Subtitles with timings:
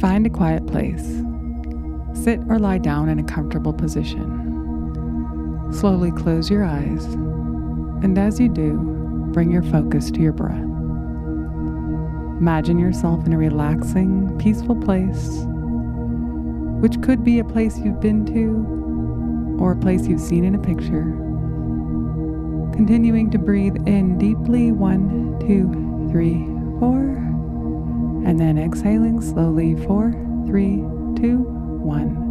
[0.00, 1.22] Find a quiet place.
[2.14, 4.46] Sit or lie down in a comfortable position.
[5.72, 8.78] Slowly close your eyes, and as you do,
[9.32, 10.56] bring your focus to your breath.
[12.40, 15.44] Imagine yourself in a relaxing, peaceful place,
[16.80, 20.58] which could be a place you've been to or a place you've seen in a
[20.58, 21.12] picture.
[22.72, 25.68] Continuing to breathe in deeply one, two,
[26.12, 26.46] three,
[26.78, 27.27] four,
[28.26, 30.12] and then exhaling slowly four,
[30.46, 30.76] three,
[31.16, 31.38] two,
[31.82, 32.26] one.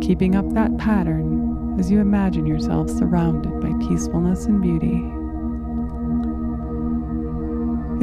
[0.00, 5.02] Keeping up that pattern as you imagine yourself surrounded by peacefulness and beauty.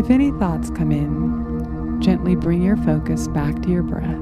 [0.01, 4.19] If any thoughts come in, gently bring your focus back to your breath.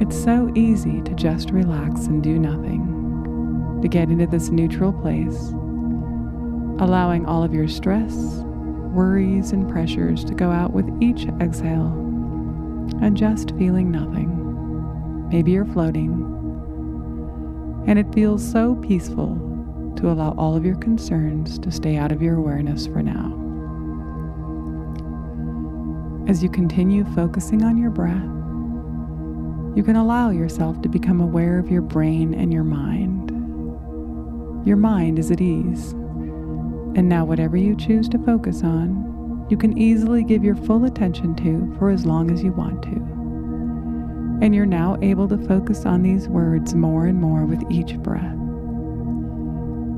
[0.00, 5.50] It's so easy to just relax and do nothing, to get into this neutral place,
[6.80, 8.14] allowing all of your stress,
[8.88, 11.92] worries, and pressures to go out with each exhale,
[13.00, 15.28] and just feeling nothing.
[15.30, 16.12] Maybe you're floating,
[17.86, 19.36] and it feels so peaceful
[19.96, 23.34] to allow all of your concerns to stay out of your awareness for now.
[26.28, 28.22] As you continue focusing on your breath,
[29.76, 33.30] you can allow yourself to become aware of your brain and your mind.
[34.66, 35.94] Your mind is at ease,
[36.96, 41.34] and now whatever you choose to focus on, you can easily give your full attention
[41.36, 42.96] to for as long as you want to.
[44.44, 48.34] And you're now able to focus on these words more and more with each breath.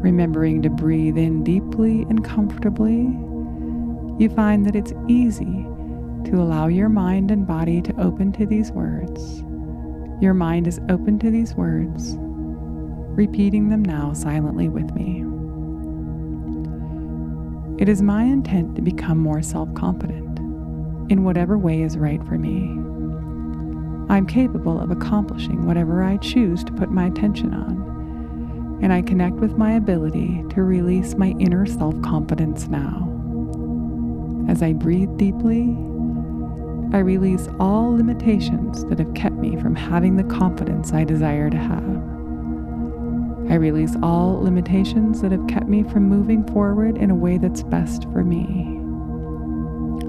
[0.02, 3.02] Remembering to breathe in deeply and comfortably,
[4.22, 5.66] you find that it's easy
[6.24, 9.42] to allow your mind and body to open to these words.
[10.22, 15.24] Your mind is open to these words, repeating them now silently with me.
[17.80, 20.38] It is my intent to become more self confident
[21.10, 22.76] in whatever way is right for me.
[24.12, 29.36] I'm capable of accomplishing whatever I choose to put my attention on, and I connect
[29.36, 33.06] with my ability to release my inner self confidence now.
[34.46, 35.74] As I breathe deeply
[36.92, 41.56] I release all limitations that have kept me from having the confidence I desire to
[41.56, 42.09] have.
[43.50, 47.64] I release all limitations that have kept me from moving forward in a way that's
[47.64, 48.78] best for me.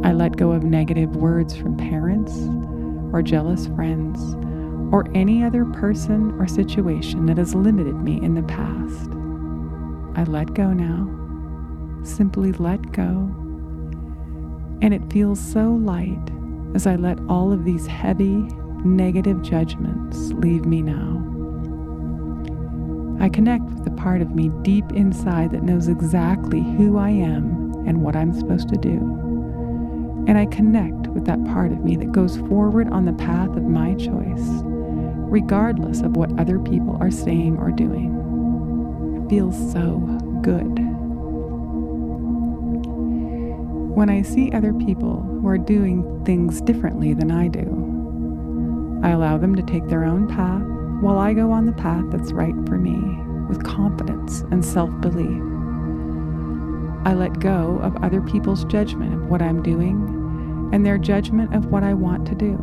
[0.08, 2.32] I let go of negative words from parents
[3.12, 4.36] or jealous friends
[4.94, 9.10] or any other person or situation that has limited me in the past.
[10.16, 11.10] I let go now.
[12.04, 13.34] Simply let go.
[14.84, 16.30] And it feels so light
[16.76, 18.36] as I let all of these heavy,
[18.86, 21.41] negative judgments leave me now.
[23.22, 27.72] I connect with the part of me deep inside that knows exactly who I am
[27.86, 28.98] and what I'm supposed to do.
[30.28, 33.62] And I connect with that part of me that goes forward on the path of
[33.62, 34.64] my choice,
[35.30, 39.22] regardless of what other people are saying or doing.
[39.24, 40.00] It feels so
[40.42, 40.80] good.
[43.96, 49.38] When I see other people who are doing things differently than I do, I allow
[49.38, 52.78] them to take their own path while I go on the path that's right for
[52.78, 53.00] me
[53.50, 55.42] with confidence and self belief.
[57.04, 61.66] I let go of other people's judgment of what I'm doing and their judgment of
[61.66, 62.54] what I want to do.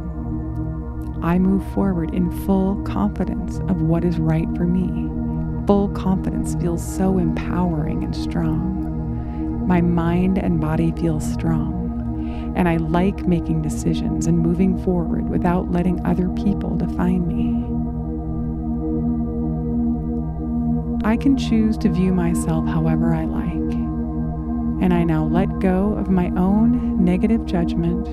[1.20, 5.10] I move forward in full confidence of what is right for me.
[5.66, 9.66] Full confidence feels so empowering and strong.
[9.66, 15.72] My mind and body feel strong, and I like making decisions and moving forward without
[15.72, 17.77] letting other people define me.
[21.08, 23.72] I can choose to view myself however I like,
[24.82, 28.06] and I now let go of my own negative judgment,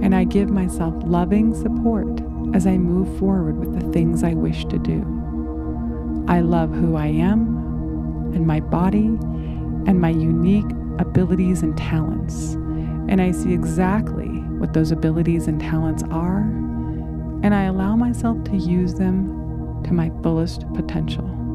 [0.00, 2.20] and I give myself loving support
[2.54, 5.00] as I move forward with the things I wish to do.
[6.28, 9.06] I love who I am and my body
[9.88, 10.70] and my unique
[11.00, 12.52] abilities and talents.
[13.10, 14.28] And I see exactly
[14.60, 16.42] what those abilities and talents are,
[17.42, 21.47] and I allow myself to use them to my fullest potential.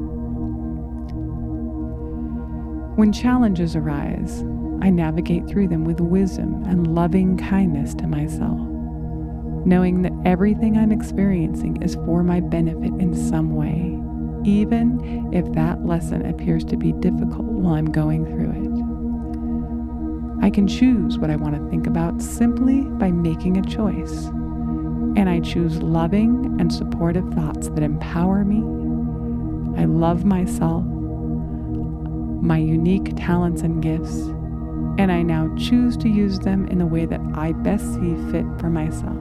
[2.95, 4.41] When challenges arise,
[4.81, 8.59] I navigate through them with wisdom and loving kindness to myself,
[9.65, 13.99] knowing that everything I'm experiencing is for my benefit in some way
[14.45, 20.45] even if that lesson appears to be difficult while I'm going through it.
[20.45, 24.25] I can choose what I want to think about simply by making a choice.
[25.15, 28.57] And I choose loving and supportive thoughts that empower me.
[29.81, 30.83] I love myself,
[32.43, 34.17] my unique talents and gifts,
[34.97, 38.45] and I now choose to use them in the way that I best see fit
[38.59, 39.17] for myself.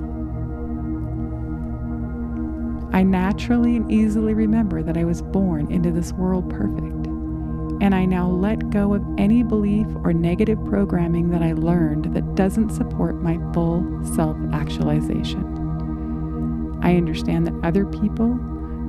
[2.93, 7.07] I naturally and easily remember that I was born into this world perfect,
[7.81, 12.35] and I now let go of any belief or negative programming that I learned that
[12.35, 15.49] doesn't support my full self actualization.
[16.83, 18.37] I understand that other people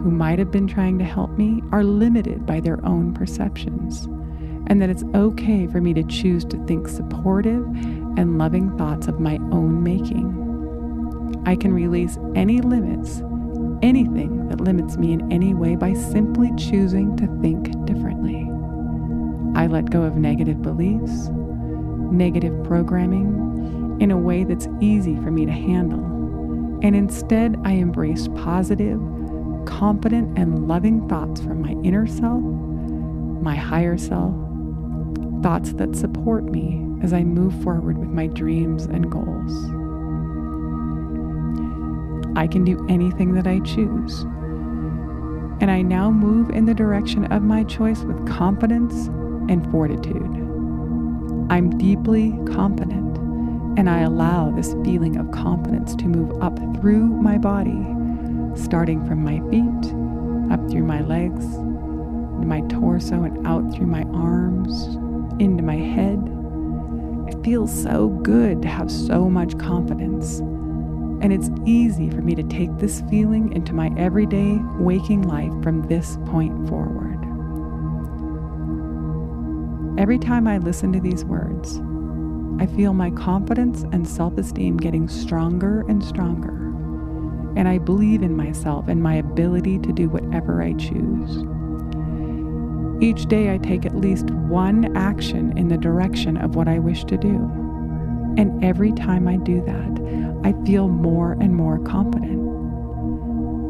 [0.03, 4.07] who might have been trying to help me are limited by their own perceptions,
[4.67, 7.65] and that it's okay for me to choose to think supportive
[8.17, 10.39] and loving thoughts of my own making.
[11.45, 13.21] I can release any limits
[13.83, 18.49] anything that limits me in any way by simply choosing to think differently.
[19.55, 25.45] I let go of negative beliefs, negative programming in a way that's easy for me
[25.45, 25.99] to handle,
[26.81, 28.99] and instead I embrace positive,
[29.65, 34.33] confident, and loving thoughts from my inner self, my higher self,
[35.43, 39.53] thoughts that support me as I move forward with my dreams and goals.
[42.37, 44.21] I can do anything that I choose.
[45.61, 49.07] And I now move in the direction of my choice with confidence
[49.49, 50.31] and fortitude.
[51.49, 53.17] I'm deeply confident,
[53.77, 57.85] and I allow this feeling of confidence to move up through my body,
[58.55, 59.93] starting from my feet,
[60.53, 61.45] up through my legs,
[62.45, 64.97] my torso, and out through my arms,
[65.51, 66.19] into my head.
[67.27, 70.41] It feels so good to have so much confidence
[71.23, 75.81] and it's easy for me to take this feeling into my everyday waking life from
[75.87, 77.17] this point forward.
[79.97, 81.79] Every time I listen to these words,
[82.61, 86.57] I feel my confidence and self esteem getting stronger and stronger.
[87.55, 91.45] And I believe in myself and my ability to do whatever I choose.
[93.03, 97.03] Each day, I take at least one action in the direction of what I wish
[97.03, 97.35] to do.
[98.37, 102.39] And every time I do that, I feel more and more confident.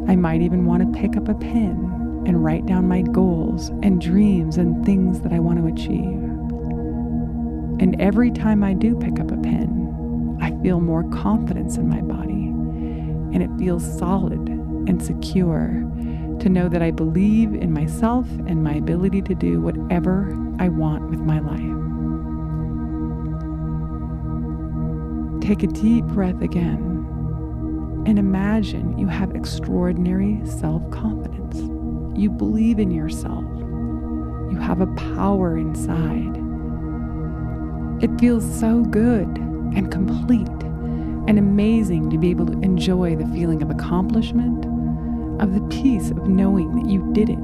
[0.08, 4.00] I might even want to pick up a pen and write down my goals and
[4.00, 6.22] dreams and things that I want to achieve.
[7.82, 12.02] And every time I do pick up a pen, I feel more confidence in my
[12.02, 12.50] body.
[13.34, 15.92] And it feels solid and secure
[16.44, 20.28] to know that I believe in myself and my ability to do whatever
[20.60, 21.62] I want with my life.
[25.42, 26.94] Take a deep breath again
[28.06, 31.56] and imagine you have extraordinary self confidence.
[32.20, 33.46] You believe in yourself.
[34.52, 36.36] You have a power inside.
[38.04, 40.50] It feels so good and complete
[41.30, 44.66] and amazing to be able to enjoy the feeling of accomplishment,
[45.44, 47.38] of the peace of knowing that you did it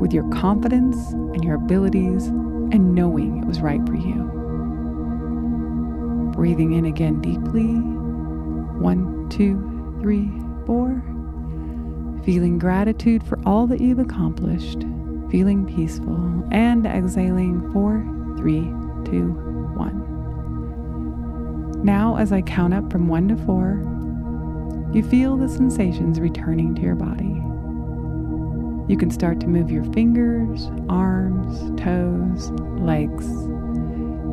[0.00, 4.24] with your confidence and your abilities and knowing it was right for you.
[6.34, 7.74] Breathing in again deeply.
[8.82, 9.54] One, two,
[10.00, 10.28] three,
[10.66, 11.00] four.
[12.24, 14.80] Feeling gratitude for all that you've accomplished.
[15.30, 16.44] Feeling peaceful.
[16.50, 18.02] And exhaling four,
[18.36, 18.62] three,
[19.04, 19.32] two,
[19.76, 20.04] one.
[21.84, 23.80] Now, as I count up from one to four,
[24.92, 27.42] you feel the sensations returning to your body.
[28.90, 32.50] You can start to move your fingers, arms, toes,
[32.80, 33.26] legs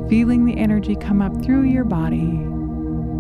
[0.09, 2.39] feeling the energy come up through your body,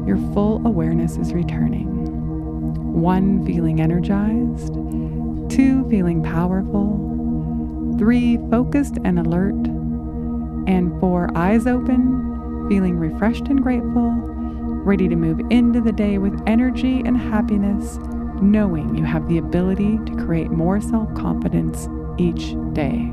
[0.05, 2.93] your full awareness is returning.
[2.93, 4.73] One, feeling energized.
[5.51, 7.95] Two, feeling powerful.
[7.97, 9.55] Three, focused and alert.
[10.67, 14.11] And four, eyes open, feeling refreshed and grateful,
[14.85, 17.97] ready to move into the day with energy and happiness,
[18.39, 21.89] knowing you have the ability to create more self confidence
[22.19, 23.11] each day.